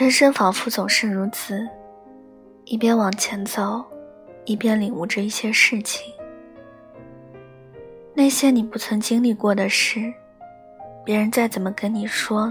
[0.00, 1.68] 人生仿佛总是如此，
[2.64, 3.84] 一边往前走，
[4.46, 6.10] 一边领悟着一些事情。
[8.14, 10.10] 那些你不曾经历过的事，
[11.04, 12.50] 别人再怎么跟你说，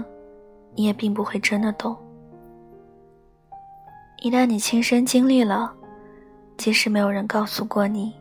[0.76, 1.96] 你也并不会真的懂。
[4.18, 5.74] 一旦你亲身经历了，
[6.56, 8.14] 即使没有人告诉过你，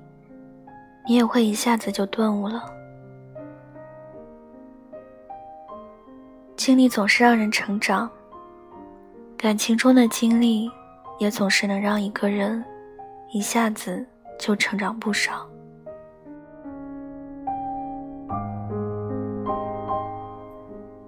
[1.08, 2.66] 你也会一下子就顿悟了。
[6.58, 8.10] 经历总是让人成长。
[9.42, 10.70] 感情中的经历，
[11.18, 12.62] 也总是能让一个人
[13.32, 14.06] 一下子
[14.38, 15.48] 就成长不少。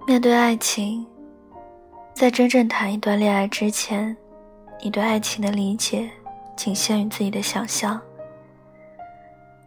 [0.06, 1.06] 面对爱情，
[2.14, 4.16] 在真正谈一段恋爱之前，
[4.82, 6.08] 你对爱情的理解
[6.56, 8.00] 仅限于自己的想象；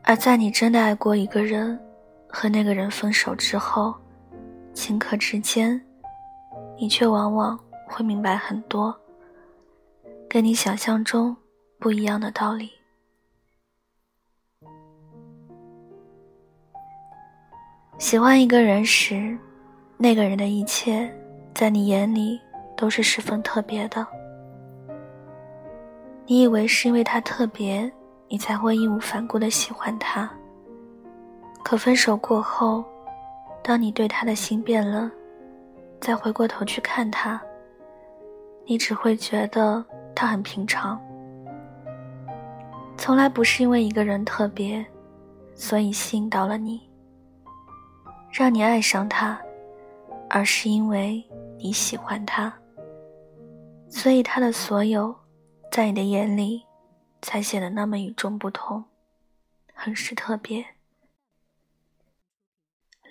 [0.01, 1.79] 而在你真的爱过一个人，
[2.27, 3.93] 和那个人分手之后，
[4.73, 5.79] 顷刻之间，
[6.79, 7.59] 你却往往。
[7.87, 8.95] 会明白很多
[10.27, 11.35] 跟你想象中
[11.79, 12.71] 不一样的道理。
[17.97, 19.37] 喜欢一个人时，
[19.97, 21.09] 那个人的一切
[21.53, 22.39] 在你眼里
[22.75, 24.05] 都是十分特别的。
[26.25, 27.89] 你以为是因为他特别，
[28.27, 30.29] 你才会义无反顾的喜欢他。
[31.63, 32.83] 可分手过后，
[33.63, 35.09] 当你对他的心变了，
[36.01, 37.41] 再回过头去看他。
[38.67, 39.85] 你只会觉得
[40.15, 40.99] 他很平常，
[42.97, 44.83] 从来不是因为一个人特别，
[45.53, 46.81] 所以吸引到了你，
[48.33, 49.39] 让你爱上他，
[50.29, 51.23] 而是因为
[51.59, 52.51] 你喜欢他，
[53.87, 55.15] 所以他的所有，
[55.71, 56.65] 在你的眼里，
[57.21, 58.83] 才显得那么与众不同，
[59.75, 60.65] 很是特别。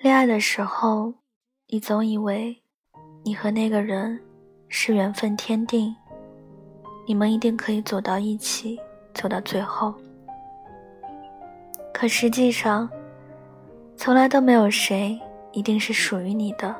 [0.03, 1.15] 恋爱的时候，
[1.69, 2.61] 你总以为，
[3.23, 4.20] 你和那个人。
[4.77, 5.95] 是缘分天定，
[7.07, 8.77] 你们一定可以走到一起，
[9.14, 9.95] 走到最后。
[11.92, 12.90] 可实际上，
[13.96, 15.17] 从来都没有谁
[15.52, 16.74] 一定是属于你的。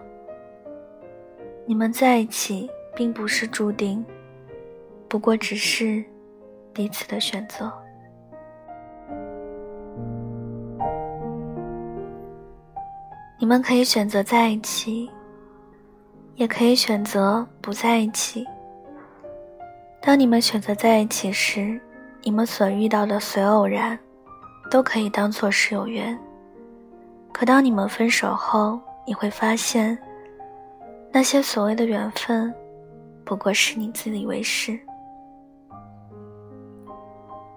[1.67, 4.05] 你们在一起并不是注定，
[5.09, 6.05] 不过只是
[6.73, 7.73] 彼此的选择。
[13.39, 15.09] 你们可以选择在一起。
[16.37, 18.47] 也可以选择不在一起。
[20.01, 21.81] 当你们选择在一起时，
[22.23, 23.99] 你们所遇到的所有偶然，
[24.71, 26.19] 都可以当做是有缘。
[27.33, 29.97] 可当你们分手后，你会发现，
[31.11, 32.53] 那些所谓的缘分，
[33.25, 34.79] 不过是你自以为是。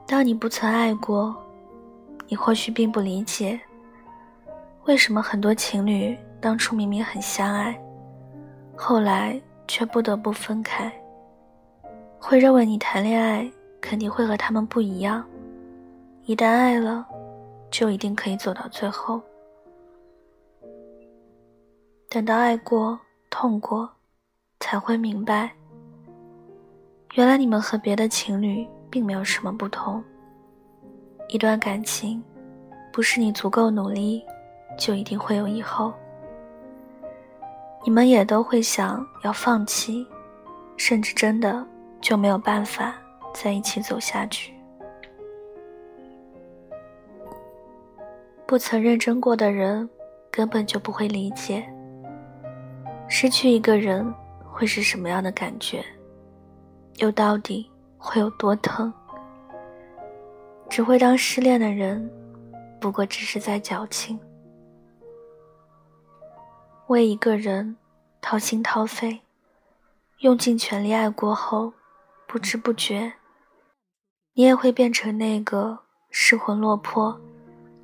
[0.05, 1.35] 当你不曾爱过，
[2.27, 3.59] 你或许并不理解，
[4.85, 7.77] 为什么很多情侣当初明明很相爱。
[8.77, 10.89] 后来却不得不分开，
[12.19, 13.51] 会认为你谈恋爱
[13.81, 15.25] 肯定会和他们不一样，
[16.25, 17.05] 一旦爱了，
[17.71, 19.19] 就一定可以走到最后。
[22.07, 22.97] 等到爱过、
[23.29, 23.89] 痛过，
[24.59, 25.51] 才会明白，
[27.15, 30.01] 原来你们和别的情侣并没有什么不同。
[31.29, 32.23] 一段感情，
[32.94, 34.23] 不是你足够努力，
[34.77, 35.91] 就一定会有以后。
[37.87, 40.05] 你们也都会想要放弃，
[40.75, 41.65] 甚至真的
[42.01, 42.93] 就没有办法
[43.33, 44.53] 在一起走下去。
[48.45, 49.89] 不曾认真过的人，
[50.29, 51.65] 根本就不会理解，
[53.07, 55.81] 失去一个人会是什么样的感觉，
[56.97, 58.93] 又到底会有多疼。
[60.67, 62.11] 只会当失恋的人，
[62.81, 64.19] 不过只是在矫情。
[66.87, 67.75] 为一个人
[68.21, 69.19] 掏心掏肺，
[70.19, 71.73] 用尽全力爱过后，
[72.25, 73.11] 不知不觉，
[74.33, 75.79] 你也会变成那个
[76.12, 77.19] 失魂落魄、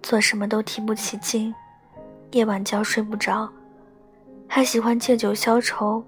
[0.02, 1.54] 做什么都提不起劲、
[2.32, 3.52] 夜晚觉睡不着、
[4.48, 6.02] 还喜欢借酒消愁、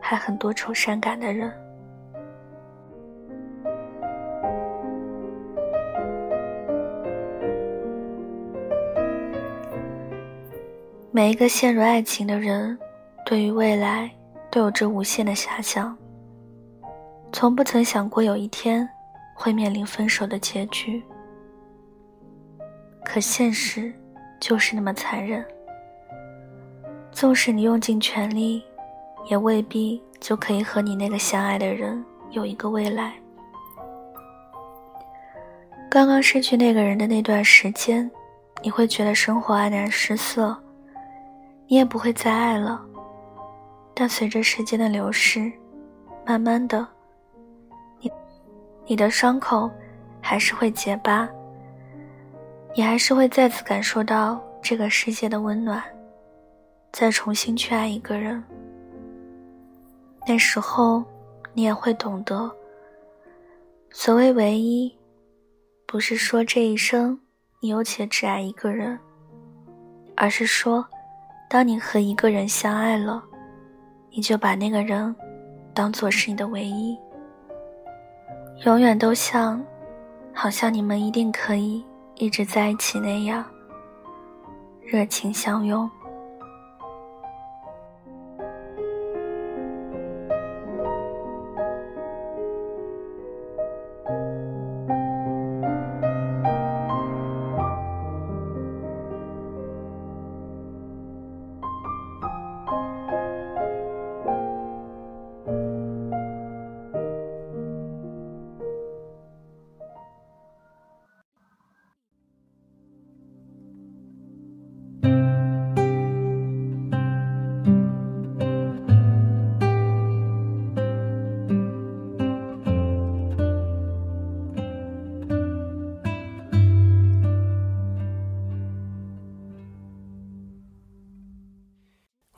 [0.00, 1.52] 还很多愁善感的人。
[11.12, 12.78] 每一个陷入爱情的人，
[13.26, 14.08] 对于未来
[14.48, 15.96] 都有着无限的遐想，
[17.32, 18.88] 从不曾想过有一天
[19.34, 21.02] 会面临分手的结局。
[23.04, 23.92] 可现实
[24.38, 25.44] 就是那么残忍，
[27.10, 28.62] 纵使你用尽全力，
[29.28, 33.14] 也未必就可以和你那个相爱的人有一个未来。
[35.90, 38.08] 刚刚失去那个人的那段时间，
[38.62, 40.56] 你会觉得生活黯然失色。
[41.70, 42.84] 你也不会再爱了，
[43.94, 45.52] 但随着时间的流逝，
[46.26, 46.84] 慢慢的，
[48.00, 48.10] 你
[48.86, 49.70] 你的伤口
[50.20, 51.28] 还是会结疤，
[52.74, 55.80] 你还是会再次感受到这个世界的温暖，
[56.90, 58.42] 再重新去爱一个人。
[60.26, 61.04] 那时候，
[61.54, 62.50] 你也会懂得，
[63.90, 64.92] 所谓唯一，
[65.86, 67.16] 不是说这一生
[67.60, 68.98] 你有且只爱一个人，
[70.16, 70.84] 而是说，
[71.50, 73.24] 当你和一个人相爱了。
[74.12, 75.14] 你就把那个人
[75.72, 76.98] 当做是你的唯一，
[78.64, 79.64] 永远都像，
[80.34, 81.84] 好像你们一定可以
[82.16, 83.44] 一直在一起那样，
[84.82, 85.88] 热情相拥。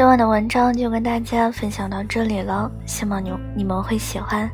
[0.00, 4.50] 今晚的文章就跟大家分享到这里了，希望你你们会喜欢。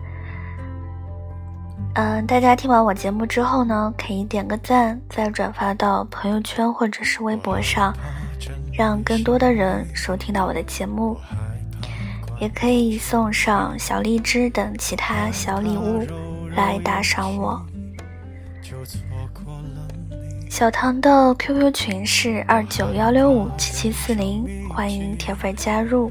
[1.94, 7.94] 嗯，大家听完我节目之后呢，可以点个赞，再转发到朋友圈或者是微博上，
[8.76, 11.16] 让更多的人收听到我的节目。
[12.40, 16.04] 也可以送上小荔枝等其他小礼物
[16.56, 17.64] 来打赏我。
[20.56, 26.10] 小唐的 QQ 群是二九幺六五七七四零，欢迎铁粉加入。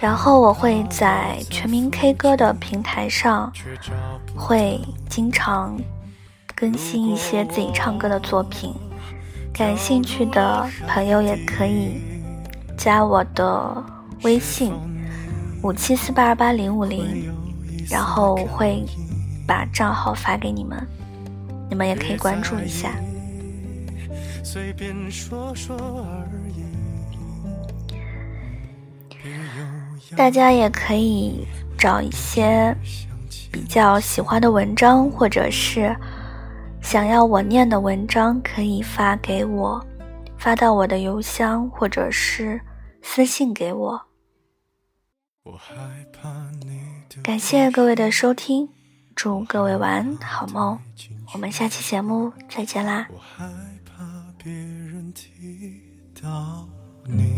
[0.00, 3.52] 然后我会在全民 K 歌的平台上，
[4.34, 5.78] 会经常
[6.56, 8.74] 更新一些自己唱歌的作品，
[9.54, 12.02] 感兴趣的朋友也可以
[12.76, 13.84] 加我的
[14.24, 14.72] 微信
[15.62, 17.32] 五七四八二八零五零，
[17.88, 18.84] 然后会。
[19.46, 20.84] 把账号发给你们，
[21.68, 22.90] 你们也可以关注一下。
[30.16, 32.74] 大家也可以找一些
[33.52, 35.94] 比较喜欢的文章，或者是
[36.80, 39.84] 想要我念的文章，可以发给我，
[40.38, 42.60] 发到我的邮箱，或者是
[43.02, 44.00] 私信给我。
[47.22, 48.75] 感谢各位的收听。
[49.16, 50.78] 祝各位晚安，好梦。
[51.32, 53.08] 我们下期节目再见啦。
[53.10, 53.46] 我害
[53.86, 54.04] 怕
[54.36, 55.80] 别人提
[56.22, 56.68] 到
[57.02, 57.35] 你